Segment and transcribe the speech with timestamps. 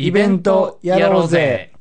[0.00, 1.72] イベントやろうぜ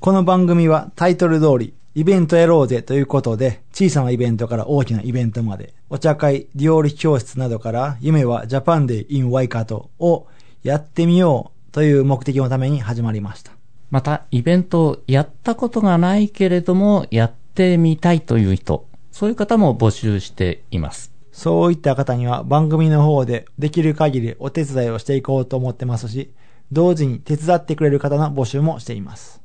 [0.00, 10.26] この番組はタイトル通り、イベントやろうぜということで、小さなイベントから大きなイベントまで、お茶会、料理教室などから、夢はジャパンデー in ワイカトを
[10.64, 13.52] やってみようという目的のために始まりました。
[13.92, 21.12] また、イベントをやったことがないけれども、やってみたいという人、そういう方も募集しています。
[21.30, 26.30] そういった方には番組の方でできる限りお手伝いをしていこうと思ってますし、
[26.72, 29.40] 同時に手伝ってくれる方の募集もしています。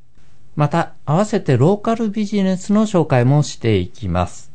[0.55, 4.51] また、合わせてローカルビジネスの紹介もしていきます。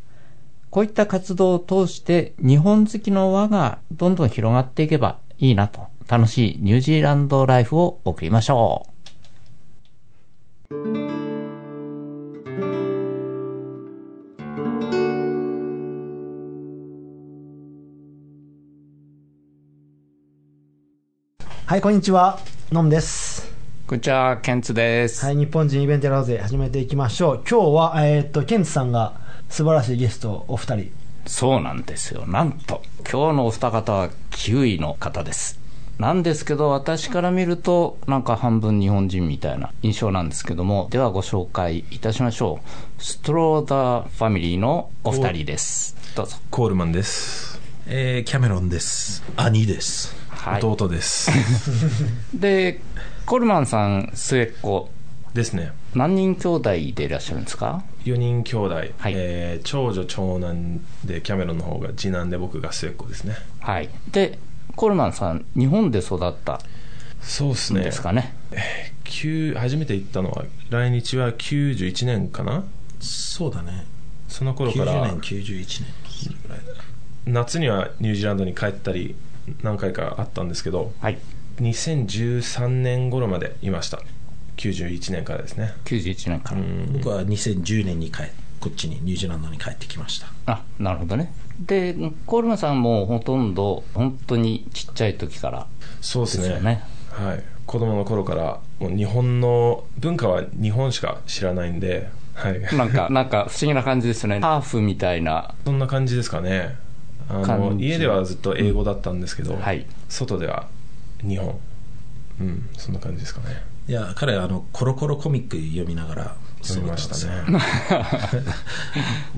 [0.71, 8.95] こういった活動を通して、日本好きの輪がどんどん広がっていけばいいなと、楽しいニュージーランドライフを送りましょう。
[21.67, 22.39] はい、こんにちは。
[22.75, 23.49] のんです。
[23.87, 25.25] こんにちは、ケンツです。
[25.25, 27.45] はい、日本人イベントやろうぜ始めていきましょう。
[27.49, 29.13] 今日は、えーっと、ケンツさんが
[29.49, 30.91] 素晴らしいゲストお二人。
[31.25, 32.27] そうなんですよ。
[32.27, 35.61] なんと、今日のお二方は9位の方です。
[36.01, 42.59] なんですけど、私から見ると、なんか半分日本人みたいな印象なんですけども、ではご紹介いたしましょ
[42.99, 43.03] う。
[43.03, 45.95] ストローダーファミリーのお二人です。
[46.17, 46.39] どうぞ。
[46.51, 47.61] コールマンです。
[47.87, 49.23] えーキャメロンです。
[49.37, 50.24] 兄です。
[50.45, 50.63] はい。
[50.63, 51.31] 弟です。
[52.35, 52.81] で、
[53.25, 54.91] コルマンさん末っ子、
[55.33, 55.73] ですね。
[55.95, 63.35] 何人兄弟でいらっしゃるんですか？4人兄弟、はいえー長女長男でキャメロンの方が次男で僕が末っ子ですね。
[63.61, 63.89] はい。
[64.13, 64.39] で、
[64.77, 66.59] コルマンさん、日本で育ったん
[67.21, 67.81] そうですね。
[67.85, 68.35] ですかね。
[69.05, 72.63] 旧初めて行ったのは来日は91年かな？
[73.01, 73.87] そうだね。
[74.29, 75.85] その頃か90ら年、91年。
[76.07, 76.83] それぐらいだ
[77.27, 79.15] 夏にはニュージーランドに帰ったり
[79.63, 81.19] 何回かあったんですけど、はい。
[81.61, 84.01] 2013年頃までいました。
[84.57, 85.75] 91年からですね。
[85.85, 86.61] 91年から。
[86.61, 88.23] うん僕は2010年に帰
[88.61, 90.27] こっちにニュージーランドに帰ってきました。
[90.47, 91.95] あなるほどねで
[92.27, 95.67] コールマンさんもほとんど本当にちっちゃい時から
[96.01, 96.83] そうですね
[97.13, 106.77] はい、子供の頃からもう日本の文化は日本しか知らないんで、はい、なんかなんか不思議な感じですねハーフみたいなそんな感じですかね
[107.29, 109.87] あの家ではずっと英語だったんですけど、はい。
[110.09, 110.69] 外では
[111.23, 111.59] 日本。
[112.41, 113.63] うんそんな感じですかね。
[113.87, 117.61] いや、彼はあの、コロコロコミック読みながら読みましたね。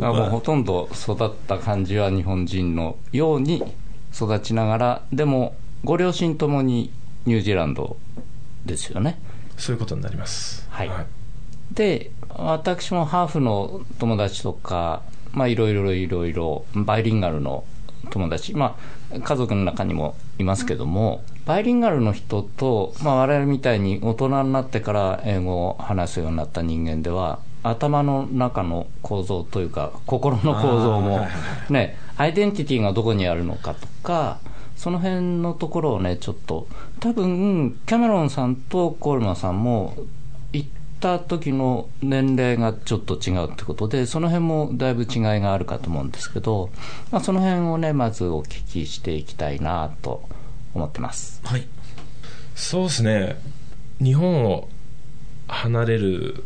[0.01, 3.63] あもうほとんど育った感じは日本人のように
[4.15, 6.93] 育ちながらでもご両親ともに
[7.27, 7.97] ニュージーランド
[8.65, 9.19] ですよね。
[9.57, 10.67] そういうことになります。
[10.71, 10.91] はい。
[11.73, 17.65] で私もハーフの友達とかまあいろいろいろいろバイリンガルの
[18.11, 18.55] 友達。
[18.55, 18.77] ま
[19.13, 31.27] あ家族の中にもいますけどもバイリンガルの人と、まあ、我々みたいに大人になってから英語を話すようになった人間では頭の中の構造というか心の構造も
[31.71, 34.41] ねアイデンティティがどこにあるのかとか
[34.77, 36.67] その辺のところをねちょっと
[37.01, 39.97] 多分キャメロンさんとコールマンさんも
[41.07, 46.71] 行った時の年齢がちょっと違うってことでその辺もだいぶ違いがあるかと思うんですけど、
[47.11, 50.29] まあ、その辺をねまずお聞きしていきたいなと
[50.75, 51.41] 思ってます。
[51.45, 51.67] はい。
[52.55, 53.37] そうですね。
[54.03, 54.69] 日本を
[55.49, 56.45] 離れる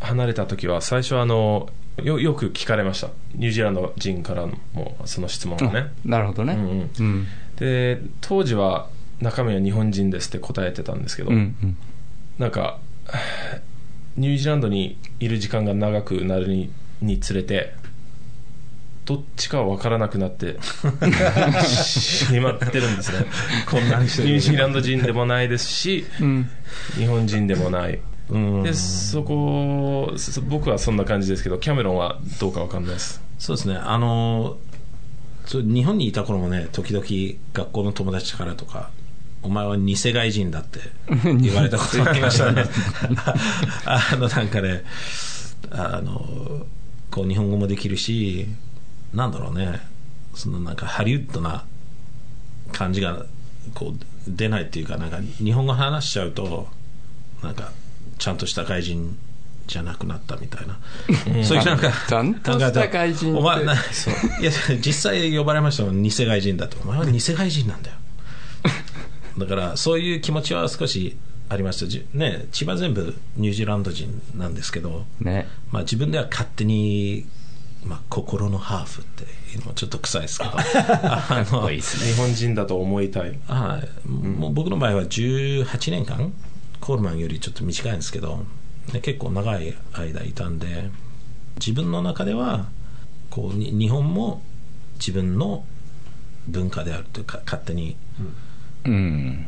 [0.00, 1.68] 離れた時は最初はあの
[2.02, 3.08] よよく聞かれました。
[3.34, 6.54] ニュージーランド人からもその質問がね、なるほどね。
[6.54, 6.90] うんうん。
[6.98, 7.26] うん。
[7.56, 8.88] で当時は
[9.20, 11.76] 中身は日本人ですって答えてたんですけど、うんうん。
[12.38, 12.78] なんか
[14.16, 16.70] ニュージーランドにいる時間が長くなるに
[17.00, 17.74] につれて
[19.04, 20.58] どっちかは分からなくなって
[21.62, 23.26] しまってるんですね。
[23.68, 24.28] 混乱してる。
[24.28, 26.48] ニュージーランド人でもないですしうん。
[26.96, 28.00] 日本人でもない。
[28.30, 28.62] うん。
[28.62, 33.20] でそこそ僕はそんな感じですけどキャメロンはどうか分かんないです。
[33.38, 33.76] そうですね。
[33.76, 34.56] あの、
[35.44, 37.04] そう日本にいた頃もね、時々
[37.52, 38.90] 学校の友達からとか、
[39.44, 40.80] お前は偽外人だって
[41.40, 42.64] 言われたことがありましたね。
[43.84, 44.82] あの、なんかね、
[45.70, 46.66] あの、
[47.10, 48.48] こう日本語もできるし、
[49.12, 49.80] なんだろうね、
[50.34, 51.64] そのなんかハリウッドな
[52.72, 53.26] 感じが
[53.74, 56.66] こう出ないっていうかなんか日本語話しちゃうと
[57.42, 57.70] なんか
[58.18, 59.16] ちゃんとした外人
[59.66, 60.78] じゃなくなったみたいな、
[61.44, 63.40] そういうなんかちゃんとした外人って。
[63.40, 64.14] お前なそう。
[64.40, 64.50] いや
[64.80, 66.02] 実際呼ばれましたもん。
[66.02, 67.96] 偽外人だとお前は偽外人なんだよ
[69.38, 71.16] だからそういう気持ちは少し
[71.48, 75.46] ありましたじね千葉全部ニュージーランド人なんですけど、ね。
[75.70, 77.26] まあ、自分では勝手に、
[77.84, 82.12] まあ、心のハーフっていうのもちょっと臭いですけど あのいいですね。
[82.12, 86.32] 日本人だと思いたいはい、もう僕の場合は18年間
[86.80, 88.44] コールマンよりちょっと短いんですけど
[88.92, 90.90] で結構長い間いたんで
[91.56, 92.68] 自分の中では
[93.30, 94.42] こうに日本も
[94.94, 95.64] 自分の
[96.46, 98.34] 文化であるというか勝手にうん。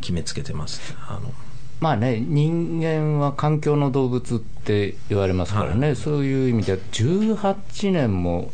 [0.01, 0.95] 決めつけてます。
[1.09, 1.33] あの。
[1.81, 8.51] まあね、人間は環境の動物って言われますからね、そういう意味では、18年も、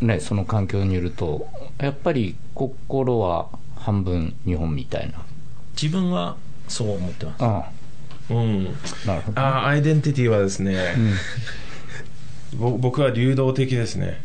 [0.00, 1.46] ね、その環境にいると、
[1.78, 5.22] やっぱり心は半分日本みたいな。
[5.80, 6.36] 自分は
[6.68, 7.44] そう思ってます。
[7.44, 7.70] あ
[8.30, 8.76] うん。
[9.04, 9.40] あ、なるほど。
[9.40, 10.94] あーアイデンティティはですね、
[12.56, 14.20] ぼ僕は流動的ですね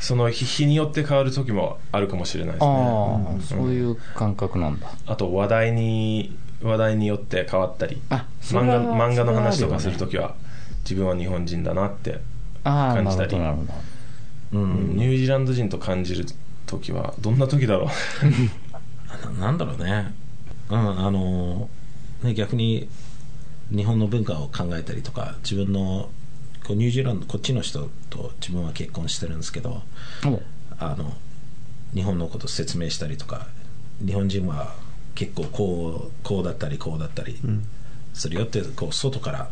[0.00, 2.70] その日日によって変わる時もあるかもしれないですね。
[2.70, 4.90] ああ、そういう感覚なんだ。
[5.06, 8.00] あと話題に話題によって変わったり
[8.40, 10.34] 漫画は漫画の話とかするときは
[10.82, 12.20] 自分は日本人だなって、
[12.64, 13.38] 感じたり。
[13.38, 14.60] なるほど。
[14.60, 14.96] うん。
[14.96, 16.26] ニュージーランド人と感じる
[16.66, 17.88] ときはどんな時だろ
[18.22, 19.40] う？
[19.40, 20.14] な なんだろうね、
[20.70, 21.68] うん、あの
[22.22, 22.88] ね逆に
[23.70, 26.10] 日本の文化を考えたりとか自分の
[26.68, 29.80] こうニュージーランドこっちの人と自分は結婚してるんですけど
[30.26, 30.42] お
[30.78, 31.14] あの
[31.94, 33.46] 日本のこと説明したりとか
[34.04, 34.74] 日本人は
[35.14, 37.38] 結構こうこうだったりこうだったり
[38.12, 39.50] するよってこう外から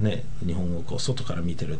[0.00, 1.78] ね日本をこう外から見てる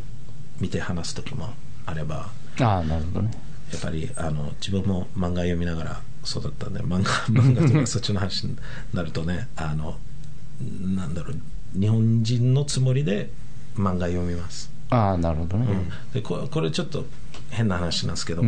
[0.61, 1.49] 見て話す時も
[1.85, 2.31] あれば
[2.61, 3.32] ああ、なるほどね。
[3.73, 8.56] やっぱりあの自分も漫画読みながら育ったんで漫画 漫画とかそっちの話に
[8.94, 9.99] なるとねあの
[10.94, 13.31] なんだろう日本人のつもりで
[13.76, 15.66] 漫画読みます、ああ、なるほどね。
[16.12, 17.04] でここれちょっと
[17.50, 18.42] 変な話なんですけど、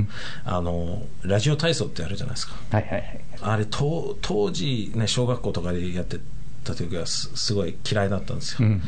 [0.44, 2.54] あのラジオ体操ってあるじゃないですか。
[2.70, 3.20] はいはいはい。
[3.40, 6.18] あれと当時ね小学校とかでやって
[6.64, 8.80] た時はすすごい嫌いだったんですよ、うんうん。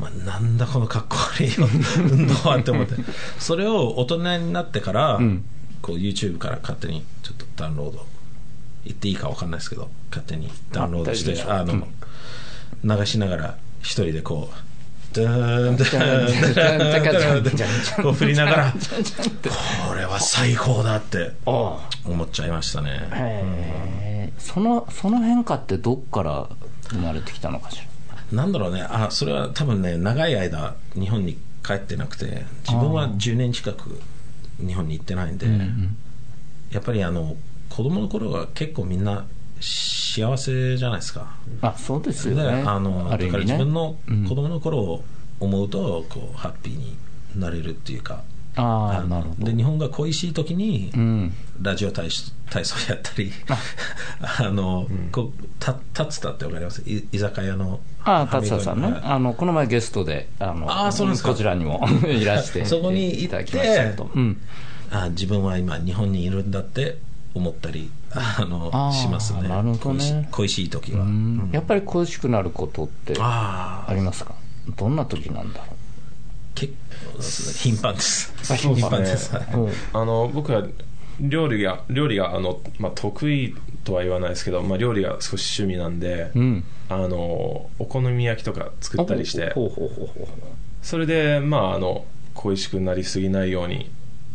[0.00, 1.68] まあ、なんだこのかっこ悪いよ
[2.10, 2.94] 運動はって思って。
[3.38, 5.44] それを大人になってから、ん。
[5.82, 8.06] こう YouTube から勝手にちょっとダウンロード
[8.84, 11.86] 言っていいか分かんないですけど勝手にダウンロードしてああの、
[12.84, 14.69] 流しながら一人でこう
[15.12, 18.74] ダーンダーンダーンダーンダーンこう振りながら
[19.88, 23.16] これは最高だってあ思っちゃいましたねあ。
[23.16, 23.42] へ
[24.28, 24.32] え。
[24.38, 26.48] その、その変化ってどっから
[26.88, 27.84] 生まれてきたのかしら。
[28.32, 34.00] なんだろうねあそれは多分ね長い間日本に帰ってなくて自分は10年近く
[34.64, 35.46] 日本に行ってないんで、
[36.70, 37.36] やっぱりあの
[37.70, 39.26] 子供の頃は結構みんな
[40.14, 42.62] 幸せじゃないですか、あ、そうですよでね。
[42.66, 43.38] あのだから。
[43.40, 43.96] 自分の
[44.28, 45.04] 子供の頃を
[45.38, 46.96] 思うとこうハッピーに
[47.36, 48.22] なれるっていうか
[48.56, 49.46] あなるほど。
[49.46, 51.32] で日本が恋しい時に、うん。
[51.62, 53.30] ラジオ体操体操やったり
[54.20, 56.82] あの、こうた立つたってわかります？
[56.82, 58.90] い居酒屋のああ、達也さんね。
[58.90, 62.64] はいあの、この前ゲストで、あの、ああそうですかこちらにも いらして。
[62.64, 63.94] そこに行って。
[64.14, 64.40] うん。
[64.90, 66.98] あ自分は今日本にいるんだって
[67.34, 69.48] 思ったりあのしますね。
[69.48, 69.98] なるほどね。
[69.98, 71.50] 恋し恋しい時は、うん。
[71.52, 74.34] やっぱり恋しくなることってああありますか？
[74.76, 75.76] どんな時なんだろ
[76.54, 76.74] 結
[77.16, 77.22] 構
[77.58, 78.32] 頻繁です。
[78.56, 79.40] 頻繁です、ね
[79.92, 80.66] あの僕は
[81.20, 86.64] 料理が料理があの、まあ、得意とは言わないですけど、まあ、料理が少し趣味なんで、うん。
[86.88, 89.52] あのお好み焼きとか作ったりして。
[89.52, 90.26] ほうほうほうほう。
[90.82, 93.90] それでまああの恋しくなりすぎないように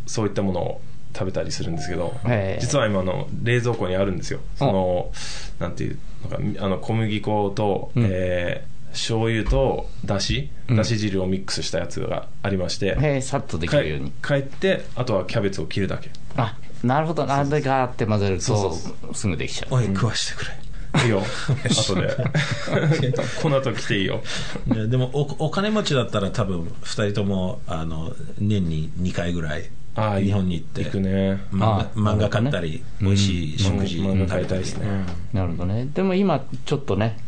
[0.06, 0.80] そういったものを
[1.16, 2.14] 食べたりするんですけど
[2.60, 4.40] 実は今あの冷蔵庫にあるんですよ。
[4.56, 5.10] その
[5.58, 8.06] なんていうのかあの小麦粉と、うん。
[8.08, 10.76] えー醤油とだしうん。
[10.76, 14.10] だし汁をミックスしたやつがありまして、へえさっとできかるように。
[14.22, 16.10] 帰ってあとはキャベツを切るだけ。
[16.36, 17.30] あなるほど。
[17.30, 19.14] あれガーって混ぜるそうとそう。
[19.14, 19.74] すぐできちゃう。
[19.74, 21.04] おい食わしてくれ。
[21.04, 21.22] いいよ。
[21.64, 22.16] 後で。
[23.42, 24.22] この後来ていいよ。
[24.74, 29.64] いやでもおお金持ちだったら多分2人ともあの年に2回ぐらい
[29.96, 30.84] ああ日本に行って。
[30.84, 31.40] 行くね。
[31.50, 34.86] 漫画あ漫画買ったり、美味しい食事漫画買いたいですね、
[35.32, 35.88] なるほどね。
[35.94, 37.18] でも今ちょっとね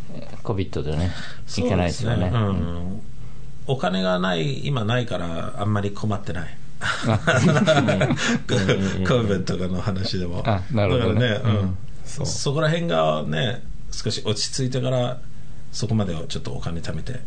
[0.44, 1.10] COVID でね
[1.56, 2.30] いけないですよね。
[3.66, 6.58] お金がない今ないからあんまり困ってない。
[8.46, 10.42] COVID とかの話でも。
[10.44, 11.28] あなるほどね。
[11.28, 11.76] だからね、うん。
[12.04, 15.18] そうそこら辺がね少し落ち着いてから
[15.72, 17.20] そこまではちょっとお金貯めて、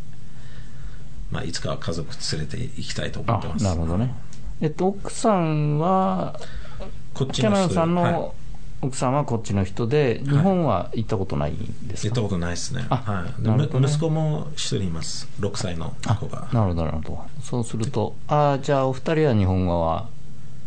[1.32, 3.64] まあ、いつかは家族連れて行きたいと思ってあます。
[3.66, 4.14] なるほどね
[4.62, 6.40] えっと奥さんは
[7.14, 8.36] こっちキャメロンさんはいの
[8.82, 12.84] 奥さんはこっちの人で、日本は行ったことないんですか、行ったことないですね。
[12.90, 13.42] あはい。
[13.44, 15.30] ねむ息子も一人います。
[15.40, 16.50] 6歳の子が。
[16.52, 17.24] なるほど、なるほど。
[17.44, 20.08] そうすると、ああ、じゃあお二人は日本語は、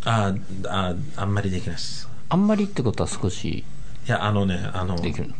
[0.04, 0.32] あ
[0.68, 2.08] あ、あんまりできないです。
[2.28, 3.64] あんまりってことは少し
[4.06, 5.34] いや、あのね、あの、できるの？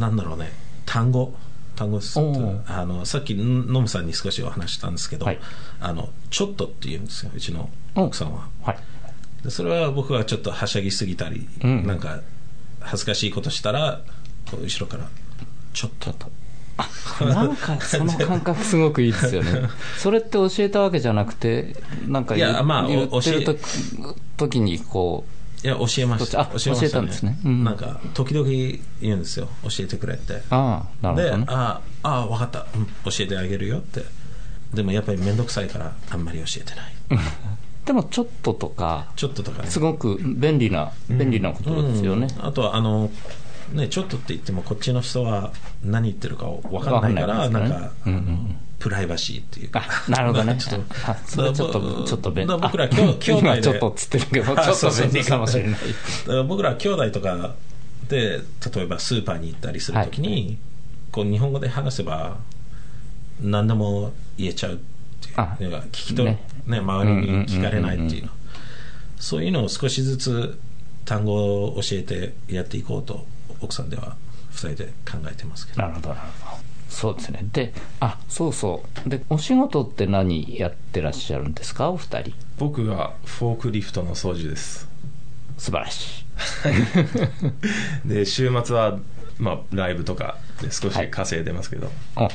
[0.00, 0.52] なんだろうね、
[0.84, 1.32] 単語。
[1.78, 1.86] あ
[2.84, 5.38] のさっきノムさんに少しお話ししたんですけど、はい。
[5.80, 8.48] あのちょっとって言うんですようちの奥さんは。
[8.62, 8.78] はい。
[9.42, 11.86] でそれは僕はちょっとはしゃぎすぎたり、うん。
[11.86, 12.20] なんか
[12.80, 14.00] 恥ずかしいことしたら
[14.52, 15.08] 後ろから
[15.72, 16.12] ちょっと
[17.24, 19.68] なんか その感覚すごくいいですよね。
[19.98, 21.76] それって教えたわけじゃなくて、
[22.06, 23.56] なんかいやまあ言おってると
[24.36, 25.24] 時にこ
[25.64, 26.40] いや教えました。
[26.40, 27.38] あ教えたんですね。
[27.44, 27.64] うん。
[27.64, 28.48] なんか時々
[29.00, 29.48] 言うんですよ。
[29.62, 30.34] 教えてくれって。
[30.34, 31.46] う、ああ、なるでほどね。
[31.48, 34.02] ああ分かった、うん教えてあげるよって。
[34.74, 36.94] でもやっぱり面倒くさいからあんまり教えてない。
[37.84, 39.70] でもちょっととか、ちょっととかね。
[39.70, 42.28] すごく便利な、便利なことですよね。
[42.38, 42.46] うん。
[42.46, 43.10] あとはあの
[43.72, 45.52] ねちょっとって言ってもこっちの人は
[45.84, 47.70] 何言ってるか分かんないからないですからね。
[47.70, 50.56] なんか、うんうんうんプライバシーっていうかあ、なるほどね。
[50.56, 52.58] ちょっとあそれちょっと、だからちょっと便利。
[52.58, 55.80] 僕らあ兄兄弟で今ちょっとっつってるけど、 ちょっと便利かもしれない。
[56.48, 57.54] 僕ら兄弟とか
[58.08, 58.40] で
[58.74, 60.58] 例えばスーパーに行ったりするときに、
[61.12, 62.38] こう日本語で話せば
[63.40, 64.76] 何でも言えちゃうっ
[65.20, 68.32] ていうあのが聞き取るねね周りに聞かれないっていうの
[69.20, 70.58] そういうのを少しずつ
[71.04, 73.26] 単語を教えてやっていこうと
[73.60, 74.16] 奥さんでは
[74.54, 76.71] 2人で考えてますけどなるほど、なるほど。
[76.92, 77.40] そうですね。
[77.52, 79.08] で、あ、そうそう。
[79.08, 82.32] で、お仕事って何やってらっしゃるんですか、お二人。
[82.58, 84.88] 僕がフォークリフトの操縦です
[85.56, 86.20] 素晴らし
[88.04, 88.08] い。
[88.08, 88.98] で週末は、
[89.38, 92.28] まあ、ライブとかで少しはい稼いでますけど、お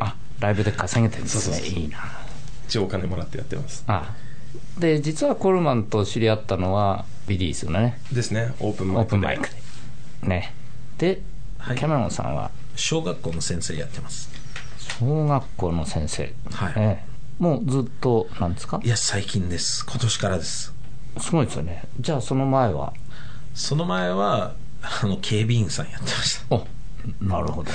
[0.00, 1.66] あ、ライブで稼げてるんですね。
[1.66, 1.98] いいな。
[2.68, 4.14] 一応お金もらってやってますあ
[4.78, 9.48] で、実はコルマンと知り合ったのは、ビリーズのね、ですねオープンマオーイクでプンマイク
[10.22, 10.28] で。
[10.28, 10.54] ね。
[10.98, 11.20] で、
[11.58, 14.30] はいキャメロンさんは、小学校の先生やってます。
[15.00, 16.34] 小学校の先生。
[16.52, 16.72] はい。
[16.76, 17.12] ええ。
[17.38, 18.80] もうずっと、なんですか？
[18.82, 19.84] いや最近です。
[19.86, 20.72] 今年からです。
[21.18, 21.84] すごいですよね。
[22.00, 22.92] じゃあその前は、
[23.54, 26.54] その前はあの警備員さんやってました。
[26.54, 26.66] お
[27.20, 27.70] なるほど。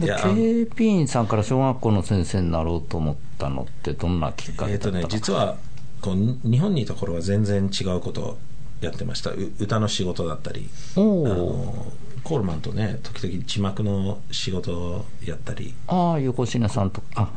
[0.00, 5.56] でいや警備員さんから小学校の先生になろうと思ったのってどんなきっかえっ、とけだったのね実は
[6.00, 8.38] こうに日本にいた頃は全然違うことを
[8.80, 9.30] やってました。
[9.30, 11.92] う歌の仕事だったりあおおの
[12.24, 15.74] コールマンとね時々字幕の仕事をやったり。
[15.86, 17.28] ああ横品さんとあ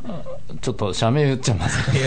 [0.62, 2.02] ちょっと社名言っちゃいますい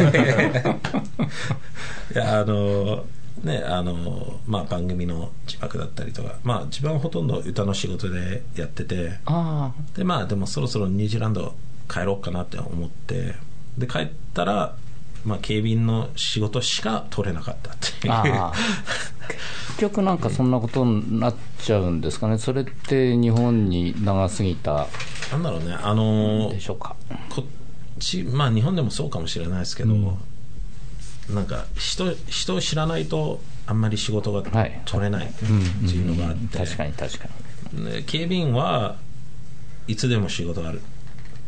[2.16, 3.04] やあの
[3.44, 6.36] ねあのまあ番組の字幕だったりとか。
[6.42, 9.20] まあ自分はほとんど歌の仕事でやってて。
[9.26, 11.54] あでまあでもそろそろニュージーランド
[11.88, 13.34] 帰ろうかなって思って。
[13.78, 14.74] で帰ったら
[15.24, 18.14] まあ警備員の仕事しか取れなかったっていう
[19.80, 22.38] 局なんかそんなことになっちゃうんですかね。
[22.38, 24.86] それって日本に長すぎた
[25.32, 25.74] なんだろうね。
[25.82, 26.96] あのでしょうか。
[27.28, 27.44] こっ
[27.98, 29.94] ちまあ日本でもそうかもしれないですけど、
[31.30, 34.80] なんか人人を知らないとあんまり仕事がはい。
[34.84, 37.28] 取れないってうんいうのがあって、確かに確か
[37.72, 37.84] に。
[37.84, 38.96] で警備員は
[39.86, 40.80] いつでも仕事がある。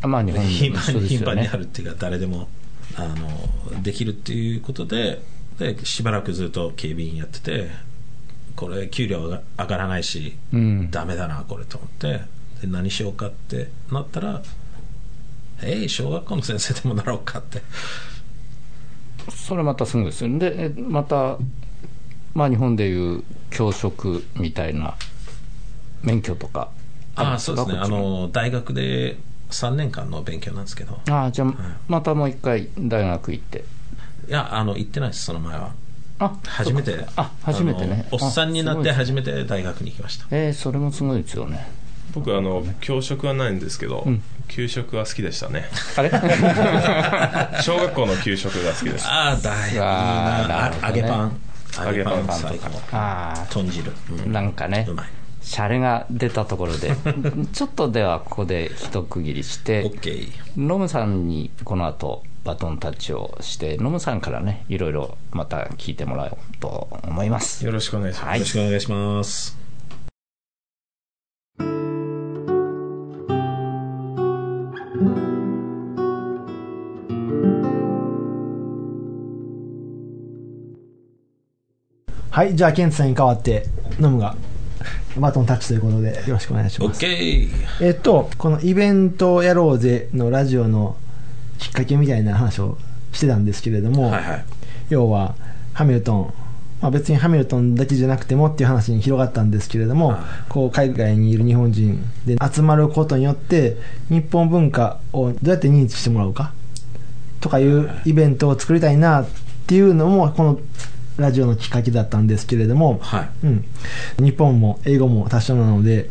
[0.03, 2.49] あまあ日本頻繁に頻繁にあるっていうか誰でも
[2.97, 5.23] あのできるっていうことで
[5.59, 7.69] でしばらくずっと警備員やってて
[8.57, 10.91] これ給料が上がらないし、うん。
[10.91, 12.21] ダメだなこれと思って。
[12.61, 14.41] で何しようかってなったら
[15.63, 17.63] えい小学校の先生でもなろうかって。
[19.31, 20.31] それまたすごいですよ。
[20.31, 21.39] ねでえまた
[22.35, 24.95] まあ日本でいう教職みたいな
[26.03, 26.71] 免許とか
[27.15, 27.79] ああそうですね。
[27.79, 29.17] あの大学で
[29.51, 31.01] 3年間の勉強なんですけど。
[31.11, 31.55] ああじゃあ
[31.89, 33.65] またもう一回大学行って。
[34.29, 35.73] いやあの行ってないですその前は
[36.25, 37.05] あ初めて。
[37.17, 38.07] あ初めてね。
[38.11, 40.27] おっさんになって初めて大学に行きました。
[40.31, 41.69] えー、それもすごいですよね。
[42.15, 44.07] 僕あの教職はないんですけど、
[44.49, 45.65] 給食は好きでしたね。
[45.97, 46.11] あれ？
[47.63, 49.07] 小学校の給食が好きです。
[49.09, 50.89] ああだいいいあね。
[50.89, 51.37] 揚げパン。
[51.87, 53.95] 揚げパン最高あ豚汁、う
[54.27, 55.07] あなんかねうまい。
[55.41, 56.95] シャレが出たところで。
[57.53, 60.33] ちょっとではここで一区切りしてオッケー。
[60.57, 67.65] ノムさんにこの後バトンタッチをしてノムさんからねいろいろまた聞いてもらおうと思います。
[67.65, 68.39] よろしくお願いします、はい。
[68.41, 69.63] よろしくお願いします。
[82.31, 83.67] はい、じゃあ、ケンツさんに代わって、
[84.01, 84.35] ノムが
[85.19, 87.01] バトンタッチということで、よろしくお願いしオッます。
[87.01, 87.51] ケー。
[87.83, 90.97] えっと、このイベントをやろうぜのラジオの
[91.63, 92.77] きっかけみたいな話を
[93.13, 94.45] してたんですけれども、はいはい。
[94.91, 95.37] 要は、
[95.73, 96.35] ハミルトン
[96.81, 100.17] まあ、別にハミルトンだけじゃなくてもっていう話に広がったんですけれども、
[100.49, 103.77] こう海外にいる日本人で集まることによって
[104.09, 106.53] 日本文化をどうやって認知してもらうか
[107.41, 109.29] とかいうイベントを作りたいなっ
[109.69, 110.59] ていうのもこの
[111.19, 113.31] ラジオのきっかけだったんですけれども、はい。
[113.45, 113.65] うん、
[114.19, 116.11] 日本も英語も多少なので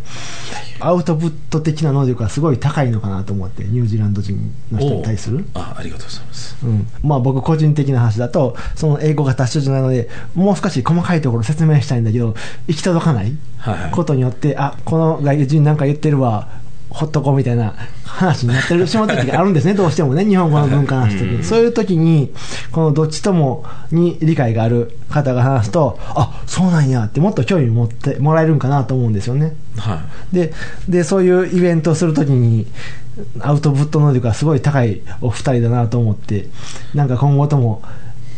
[0.82, 5.46] アウトプット的な能力がすごい高いのかなと思ってニュージーランド人の人に対する。
[5.54, 6.58] あありがとうございます。
[6.64, 12.36] うん、まあ僕個人的な話だとその英語が達者じゃないのでもう少し細かいところ説明したいんだけど
[12.68, 13.92] 行き届かないはいはい。
[13.92, 16.48] ことによって、あこの外人なんか言ってるわ
[16.92, 21.44] ほっとこうみたいな話になってるしまう時があるんですねどうしてもね日本語の文化の話す時に。
[21.44, 22.34] そういう時に
[22.72, 29.56] このどっちともに理解がある方が話すとあそうなんやってもっと興味持ってもらえるんかなと思うんですよね。
[29.78, 30.02] は
[30.34, 30.54] で
[30.90, 32.68] でそういうイベントをするときに
[33.40, 36.48] アウトプット能力がすごい高いお二人だなと思って
[36.94, 37.82] なんか今後とも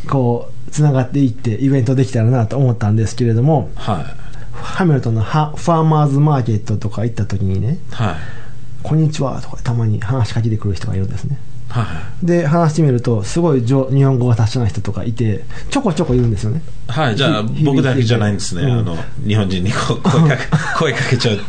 [0.08, 4.24] こうつながっていってイベントできたらなと思ったんですけれどもいはい。
[4.54, 8.16] ハミルトンのハファーマーズマーケットとか行った時にねはい
[8.84, 11.38] 「こんにちは」とかたまに話しかけてくる人がいるんですね。
[11.70, 11.84] は
[12.22, 16.62] いで話してみるとすごい上日本語が達者な人とかいてちょこちょこいるんですよね。
[16.88, 20.38] はい、じゃあひ僕だけじゃないんですね、うんあの日本人に声かけ
[20.78, 21.40] 声かけちゃう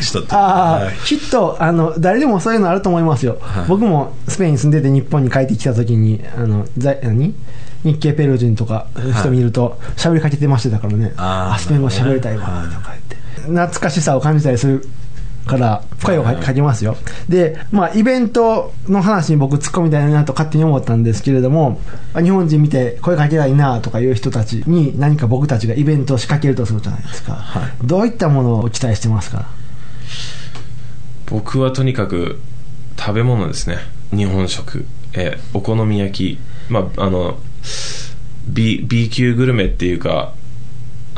[0.00, 0.34] 人って。
[0.34, 7.34] ああ、はいきっとあの誰でもそういうのあると思いますよ、はい僕もスペインに住んでて日本に帰ってきた時にあの在何
[7.84, 8.86] 日系ペルー人とか
[9.20, 14.88] 人見ると喋りかけてましてたからね、あスペイン語喋りたいわとか言って、懐かしさを感じたりする
[15.46, 16.96] から声をかかけますよ、
[17.28, 21.80] で、まあ、イベントの話に僕突っ込みたいなと勝手に思ったんですけれども
[22.14, 27.86] あ日本人見て声かけたいなとかいう人たちに何か僕たちがイベントを仕掛けるとするじゃないですか、はい。
[27.86, 29.46] どういったものを期待してますか？
[31.26, 32.40] 僕はとにかく
[32.98, 33.78] 食べ物ですね。
[34.10, 34.84] 日本食、
[35.14, 36.38] えーお好み焼き。
[36.68, 37.38] まああの
[38.48, 40.32] B, B 級グルメっていうか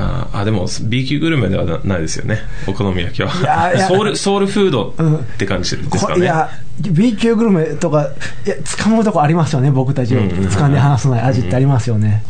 [0.01, 2.39] ああでも B 級グルメではなないですよね。
[2.69, 3.33] お好み焼きは。
[3.35, 3.89] いやいや。
[3.89, 6.49] ソウルソウルフードって感じですかね、こいや
[6.81, 8.03] B 級グルメとか
[8.47, 10.21] いや掴むとこありますよね僕たちを。
[10.21, 12.23] うんうん掴んで話さない味ってありますよね、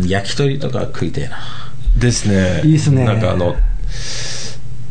[0.00, 0.08] うん。
[0.08, 1.38] 焼き鳥とか食いてえな。
[1.96, 2.62] ですね。
[2.64, 3.04] いいっすね。
[3.04, 3.56] なんかあの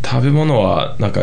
[0.06, 1.22] 食べ物はなんか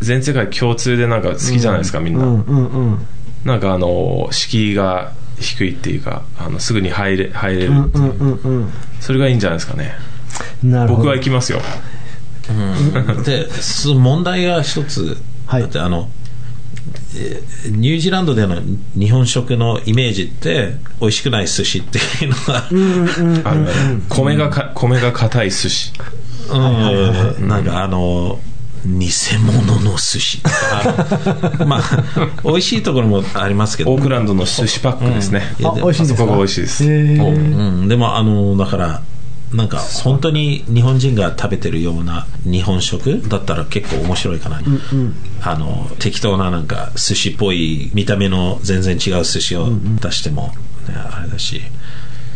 [0.00, 3.06] 全世界共通でなんか好きじゃないですか、みんな、うんうんうん。
[3.46, 7.72] なんかあの敷居が低いっていうかあのすぐに入れ入れる、う。
[7.72, 8.70] んうんうんうん。
[9.00, 9.94] それがいいんじゃないですかね。
[10.62, 10.96] なるほど。
[10.98, 11.60] 僕は行きますよ。
[12.50, 13.22] うん。
[13.22, 15.16] で、そ問題が一つ。
[15.46, 15.62] はい。
[15.62, 16.10] あって、あの、
[17.16, 18.56] えーニュージーランドでの
[18.94, 23.68] 日本食のイメージって、美味しくない寿司っていうのが、あの
[24.08, 25.92] 米がか米が硬い寿司。
[26.50, 26.58] う
[27.44, 27.48] ん。
[27.48, 28.38] なんかあの、
[28.84, 30.42] 偽物の寿司。
[30.42, 31.82] とか、まあ、
[32.44, 33.92] 美味しいところもありますけど。
[33.92, 35.66] オー、クランドの寿司パックですね、うん。
[35.66, 36.24] あ美味しいんですか？
[36.24, 36.84] あそこが美味しいです。
[36.84, 39.02] うん、でもあのだから
[39.52, 44.60] なんか本当に日本人が食べてるような日本食だったら結構面白いかな、
[45.42, 49.68] あの適当ななんか寿司っぽい見た目の全然違う寿司を
[50.00, 50.48] 出しても、
[50.88, 51.62] ねあれだし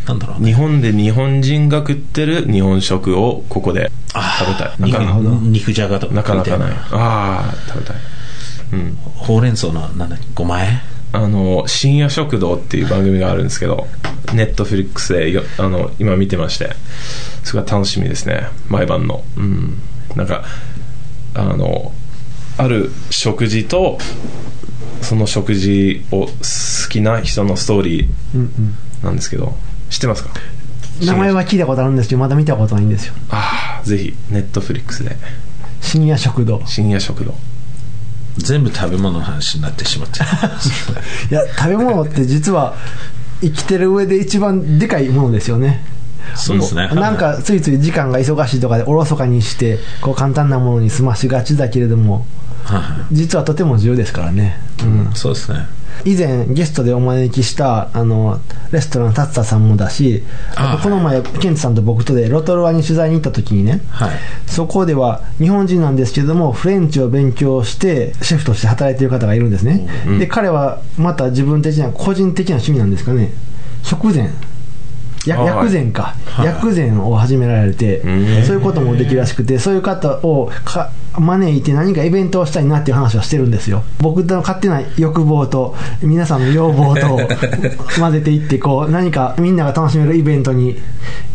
[0.07, 0.47] なんだろうね。
[0.47, 3.91] 日本で日本人が食ってる日本食をここで
[4.39, 4.91] 食べたい。
[4.91, 5.19] なかなか。
[5.43, 6.71] 肉じゃがとかなかなかない。
[6.91, 7.97] ああ食べたい。
[8.73, 8.97] うん。
[9.15, 10.81] ほうれん草のなんだっけごまえ
[11.11, 13.87] あの深夜食堂っていう番組があるんですけど
[14.33, 16.75] ネットフリックスでよあの今見てまして
[17.43, 18.47] すごい楽しみですね。
[18.67, 19.23] 毎晩の。
[19.37, 19.81] うん。
[20.15, 20.43] なんか
[21.35, 21.91] あの
[22.57, 23.97] ある食事と
[25.01, 26.31] その食事を好
[26.89, 28.75] きな人のストーリーうんうん。
[29.03, 29.55] なんですけど
[29.89, 30.29] 知ってますか？
[31.01, 33.13] 名前は聞いたことあるんですけどまだ見たことないんですよ。
[33.29, 35.15] ああぜひネットフリックスで。
[35.81, 36.61] 深夜食堂。
[36.65, 37.33] 深夜食堂。
[38.37, 40.19] 全部食べ物の話になってしまって。
[41.31, 42.75] いや食べ物って実は
[43.41, 45.83] 生きてる上で一番でかいものですよね。
[46.35, 46.89] そうですね。
[46.93, 52.25] なんかついつい時間が忙しいとかでおろそかにしてこう簡単なものに済ましがちだけれども
[52.65, 55.11] はいは実はとても重要ですからね、うん。
[55.11, 55.65] いそうですね
[56.05, 58.39] 以前ゲストでお招きしたあの
[58.71, 60.23] レストラン達田さんもだし
[60.55, 60.77] ああ。
[60.77, 64.11] とこの前ケントさんと僕とでロトルアに取材に行った時にねはい。
[64.47, 69.87] そこでは日本人なんですけれどもフレンチを勉強してシェフとして働いている方がいるんですね、
[70.19, 73.31] で彼はまた自分的な個人的な趣味なんですかね。
[73.83, 74.33] 食膳。
[75.25, 75.47] やはい。
[75.47, 76.47] 薬膳か、はい。
[76.47, 78.43] 薬膳を始められて、うん。
[78.43, 83.83] そういうこともできるらしくてそういう方をか招いて何かイベントをしたいなっていう話をしてるんですよ。
[83.99, 87.19] 僕の勝手な欲望と皆さんの要望と
[87.99, 90.77] 混ぜていって、こう何かみんなが楽しめるイベントに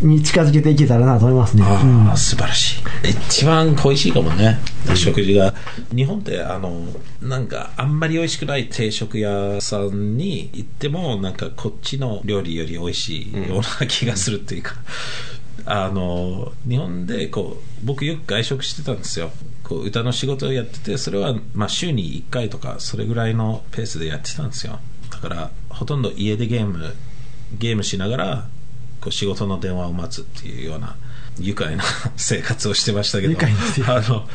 [0.01, 1.63] に近づけていけたらなと思いますね。
[1.65, 3.09] ああ、素晴らしい。
[3.09, 4.59] 一番恋しいかもね、
[4.93, 5.53] 食事が。
[5.95, 6.85] 日本って、あの、
[7.21, 14.75] なんか、あんまり美味しくない定食屋さんに行っても、なんか、こっちの料理より美味しいような気がするっていうか、
[15.65, 19.31] あの、日本で、こう、僕よく外食してたんですよ。
[19.67, 24.79] こう、歌の仕事をやってて、それは、まあ、週に1回とか、それぐらいのペースでやってたんですよ。
[25.11, 26.95] だから、ほとんど家でゲーム、
[27.57, 28.47] ゲームしながら、
[29.01, 30.95] こう仕事の電話を待つっていうような
[31.39, 31.83] 愉快な
[32.15, 33.37] 生活をしてましたけど。
[33.87, 34.27] あの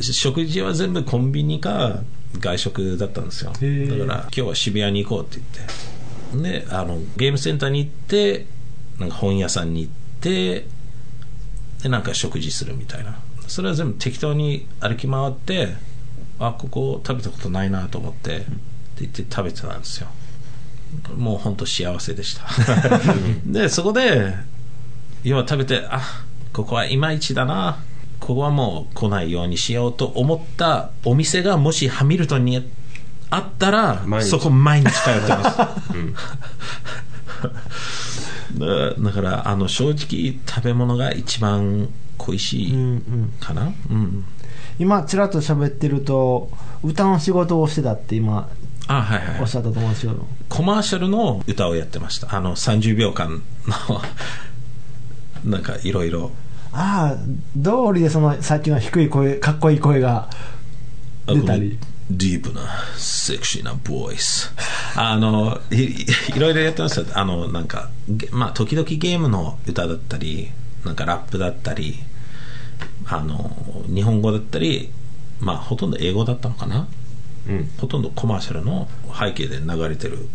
[0.00, 2.00] 食事は全部コンビニか
[2.38, 3.50] 外食だったんですよ。
[3.50, 5.40] だから今日は渋谷に行こうって
[6.32, 6.60] 言って。
[6.64, 8.46] であのゲームセンターに行って
[9.00, 10.66] なんか本屋さんに行って
[11.82, 13.18] でなんか食事するみたいな
[13.50, 15.74] それは全部適当に歩き回って
[16.38, 18.46] あここ食べたことないなと思ってって
[19.00, 20.06] 言って食べてたんですよ。
[21.16, 22.44] もう本当幸せでした。
[23.44, 24.36] でそこで
[25.24, 26.00] 要は食べてあ
[26.52, 27.78] ここはいまいちだな。
[28.20, 32.64] ここはもう来ないようにしようと思ったお店がもしハミルトンに
[33.30, 35.58] あったらそこ毎日通ってます、
[38.60, 41.88] だだからあの正直食べ物が一番
[42.20, 42.74] 恋しい
[43.40, 44.24] かな、うん。
[44.78, 46.50] 今、ちらっと喋ってると、
[46.82, 48.48] 歌の仕事をしてたって今、
[48.86, 49.40] あはいはい。
[49.40, 52.34] おっしゃったと思うんですけど、コマーシャルの歌をやってました。
[52.34, 54.02] あの30秒間の
[55.50, 56.32] なんかいろいろ。
[56.72, 60.28] ああ、通りでそのさっきの低い声、かっこいい声が
[61.26, 61.78] 出たり。
[62.10, 62.62] ディープな
[62.96, 64.52] セクシーなボイス
[64.96, 67.20] あのいろいろやってました。
[67.20, 70.50] あのなんかゲまあ時々ゲームの歌だったり
[70.84, 72.00] なんかラップだったり
[73.06, 73.50] あの
[73.86, 74.90] 日本語だったり
[75.40, 76.86] まあほとんど英語だったのかな？
[77.48, 77.70] うん。
[77.78, 78.88] ほとんどコマーシャルの
[79.18, 80.28] 背景で流れてる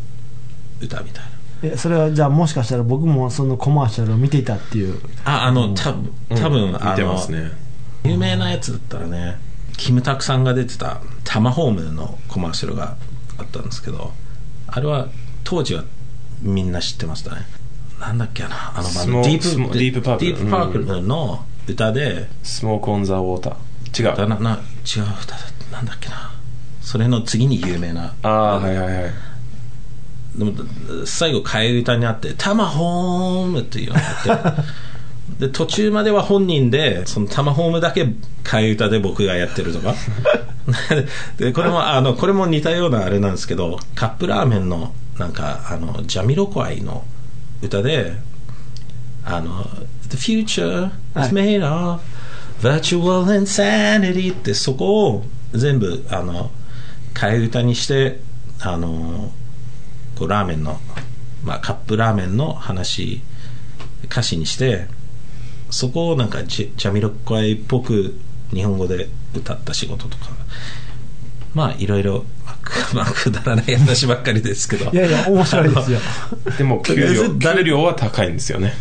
[0.82, 1.30] 歌みたいな。
[1.74, 5.00] えそれはじゃあもしかしたら僕もそのコマーシャルを見ていたっていう。
[5.24, 5.94] ああのた
[6.30, 6.76] 多分、うん。
[6.76, 7.52] あの見てますね。
[8.04, 9.38] 有名なやつだったらね
[9.78, 12.98] キムタクさんが出てたタマホームのコマーシャルが
[13.38, 14.12] あったんですけど
[14.68, 15.08] あれは
[15.44, 15.84] 当時は
[16.42, 17.42] みんな知ってましたね。
[18.00, 24.16] なんだっけなあのバンドディープパープルの歌で、スモークオンザウォーター違う。
[24.16, 25.38] だなな違う歌だ
[25.72, 26.34] なんだっけな。
[26.82, 28.14] それの次に有名な。
[28.22, 29.12] ああはいはいはい。
[30.38, 30.54] でも
[31.06, 34.64] 最後替え歌になって「タマホーム」っていうのがあって。
[35.40, 39.96] で途中までは本人でそのタマホームだけ替え歌で僕がやってるとか。
[41.38, 47.04] でこれもあのこれも似たようなあれなんですけどカップラーメンのなんかあのジャミロクワイの
[47.62, 48.14] 歌で
[49.24, 49.68] あの
[50.10, 52.02] 「The future is made of
[52.62, 56.52] virtual insanity」ってそこを全部あの
[57.14, 58.20] 替え歌にして
[58.60, 59.32] あの
[60.16, 60.80] こうラーメンの、
[61.44, 63.22] まあ、カップラーメンの話
[64.06, 64.88] 歌詞にして
[65.70, 68.18] そこをなんかジジャミロクワイっぽく
[68.52, 70.36] 日本語で歌った仕事とか。
[71.54, 72.26] まあいろいろ
[72.94, 74.92] まあくだらない話ばっかりですけど。
[74.92, 76.00] いやいや、面白いですよ。
[76.58, 78.74] でも給料誰給料は高いんですよね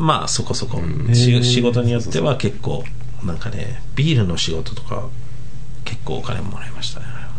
[0.00, 0.80] まあそこそこ、
[1.12, 2.84] 仕事によっては結構
[3.22, 5.08] なんかねビールの仕事とか
[5.84, 7.30] 結構お金もらいましたねあれは。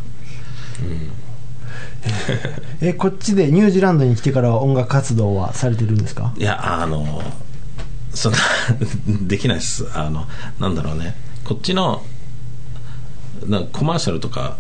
[2.81, 6.33] え、こっちでニュージーランドに来てからは音楽活動はされてるんですか？
[6.37, 7.21] いやあの
[8.13, 8.37] そんな
[9.27, 9.87] できないです。
[9.93, 10.27] あの
[10.59, 11.15] なんだろうね。
[11.43, 12.03] こっちの
[13.47, 14.57] なコマーシャルとか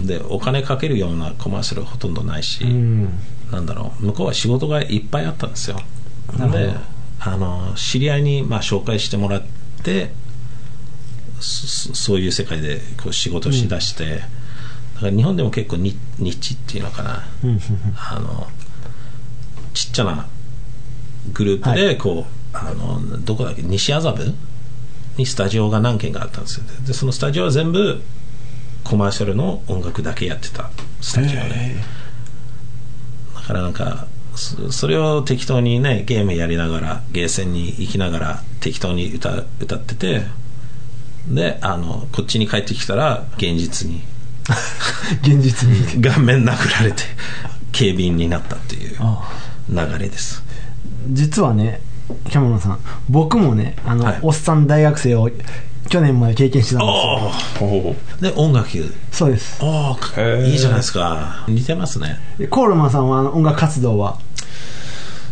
[0.00, 3.08] でお金かけるようなコマーシャルほとんどないし、うん。
[3.52, 4.06] なんだろう。
[4.06, 5.80] 向こうは仕事がいっぱいあったんですよ
[6.32, 6.74] で
[7.20, 9.42] あの知り合いにまあ紹介してもらっ
[9.82, 10.10] て
[11.40, 14.22] そそういう世界でこう仕事しだして、
[14.94, 17.60] だから日本でも結構ニニッチっていうのかな、うん。
[17.96, 18.46] あの
[19.72, 20.26] ちっちゃな
[21.32, 24.34] グループでこう、あのどこだっけ西麻布？
[25.16, 26.66] にスタジオが何軒かあったんですよ。
[26.86, 28.02] でそのスタジオは全部
[28.84, 31.74] コマーシャルの音楽だけやってたスタジオで、
[33.34, 34.06] だからなんか
[34.38, 40.22] そそれを適当にねゲームやりながらゲーセンに行きながら適当に歌歌ってて
[41.28, 44.02] であのこっちに帰ってきたら現実に。
[45.22, 46.00] 現実に。
[46.00, 47.02] 顔面殴られて
[47.72, 49.28] 警備員になったっていうあ
[49.68, 50.42] 流れです。
[51.10, 51.80] 実はね、
[52.30, 54.18] キャメロンさん、僕もね、あの、はい。
[54.22, 55.30] おっさん大学生を
[55.88, 56.92] 去年まで経験してたんで
[58.18, 58.32] すよ。
[58.32, 58.68] で音楽。
[59.10, 59.58] そうです。
[59.62, 60.46] ああへー。
[60.46, 61.44] いいじゃないですか。
[61.48, 62.18] 似てますね。
[62.38, 64.18] でコールマンさんはあの音楽活動は、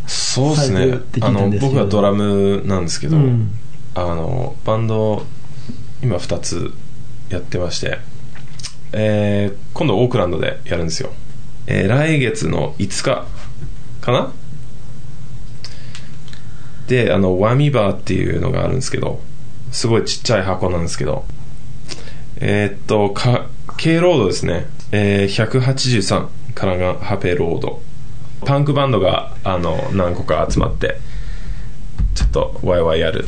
[0.06, 3.50] そうですねあの僕はドラムなんですけど、うん。
[3.94, 5.24] あのバンド
[6.02, 6.72] 今2つ
[7.30, 7.98] やってまして、
[8.92, 11.10] えー今度オークランドでやるんですよ、
[11.66, 13.02] えー来月の5日
[14.02, 14.32] かな？
[16.88, 19.20] であのワミバーっていうのがあるんですけど
[19.72, 21.24] すごいちっちゃい箱なんですけど
[22.36, 27.82] えーっとか K ロードですね、えー183からがハペロード
[28.46, 30.98] パンクバンドがあの何個か集まって
[32.14, 33.24] ちょっとワイワイやる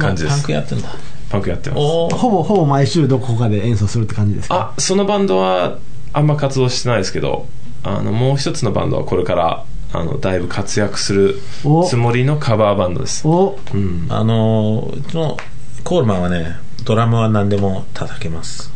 [0.00, 0.44] 感じです。
[0.44, 0.88] クやってんだ。
[1.30, 1.80] パンクやってます。
[1.80, 4.74] ほぼ、ほぼ毎週どこかで演奏するって感じですか？
[4.76, 5.78] あそのバンドは
[6.12, 7.46] あんま活動してないですけど
[7.84, 11.84] あのもう一つのバンドはこれからあのだいぶ活躍するお。
[11.84, 13.28] つもりのカバーバンドです。
[13.28, 13.58] お。
[13.74, 14.06] うん。
[14.08, 15.36] あのー、うちの
[15.84, 18.72] コールマンはね、ドラムは何でも叩けます。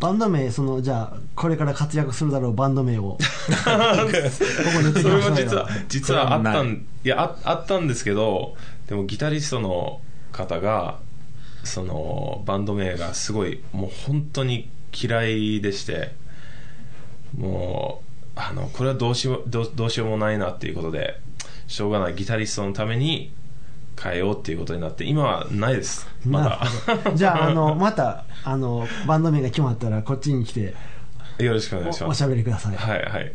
[0.00, 3.18] バンド名、その、じゃあ、これから活躍するだろうバンド名を。
[3.18, 3.18] こ
[3.64, 7.08] こに言ってきそれましたよも実は実はあったんい。
[7.08, 8.56] やああったんですけど
[8.88, 10.00] でもギタリストの
[10.32, 10.98] 方が
[11.62, 16.14] そのバンド名がすごいもう本当に嫌いでして
[17.36, 21.20] もうあのこれはどうしようどうどうしようもないなっていうことで
[21.66, 23.32] しょうがないギタリストのために
[24.02, 26.06] 変えようっていうことになって今はないです。
[26.24, 26.60] まな
[27.04, 30.74] だじゃあ、あの、また、あの、バンド名が決まったら、こっちに来て、
[31.38, 32.76] よろしくお願いしおおしますゃべりください。
[32.76, 33.32] はいはい。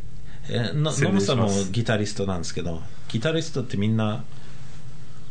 [0.49, 1.71] えノムさんも伝します。
[1.71, 4.23] ギタリストなんですけど、ギタリストってみんな、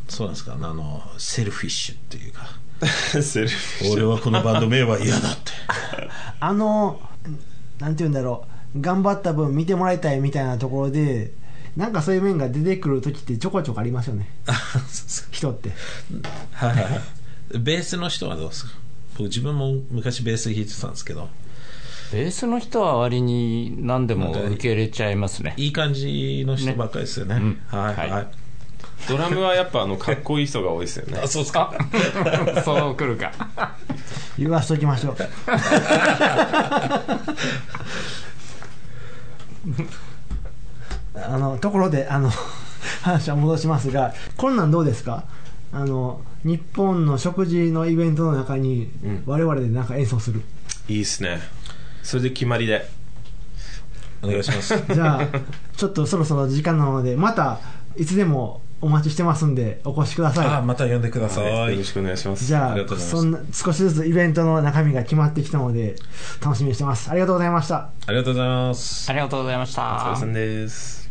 [0.07, 2.41] そうなんですか、あの、セルフィッシュっていうか、
[3.21, 5.51] セルフ俺はこのバンド名は嫌だって。
[6.39, 6.99] あの、
[7.79, 11.33] なんて言うんだろう、頑張った分見てもらいたいみたいなところで、
[11.75, 14.29] なんかそういう面が出てくるときってちょこちょこありますよね、
[15.31, 15.71] 人って。
[16.53, 17.59] はいはいはい。
[17.59, 18.71] ベースの人はどうですか？
[19.17, 21.29] 僕自分も昔ベース弾いてたんですけど、
[22.11, 25.53] ベースの人は割に何でも受け入れちゃいますね。
[25.57, 27.35] いい感じの人ばっかりですよね。
[27.35, 28.09] うんはいはい。
[28.09, 28.27] はい
[29.09, 31.73] ドラムはやっぱあのかっこいい人が多いですよねあ、そうですか？
[32.63, 33.31] そう来るか。
[34.37, 35.15] 言わしときましょう。
[41.15, 42.29] あの、ところで、あの、
[43.01, 45.23] 話は戻しますが、こんなんどうですか？
[45.73, 50.41] あの、日本の食事のイベントの中にうん、我々でなんか演奏する。
[50.87, 51.39] いいっすね
[52.03, 52.87] それで決まりで
[54.21, 54.75] お願いします。
[54.93, 55.27] じゃあ、
[55.75, 57.59] ちょっとそろそろ時間なので、また、
[57.97, 60.47] いつでもお待ちしてますんで、お越しください。
[60.47, 61.83] あ、また呼んでくださいはいよろ。
[61.83, 65.95] しくお願いしますじゃあありがとうございますそんな少しずつイベントの中身が決まってきたので
[66.43, 69.09] 楽しみにしてますありがとうございましたありがとうございます。
[69.09, 70.19] ありがとうございましお疲れた。
[70.21, 71.10] 様です